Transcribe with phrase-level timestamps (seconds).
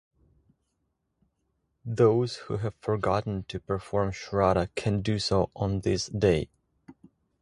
[1.85, 6.49] Those who have forgotten to perform shraddha can do so on this day.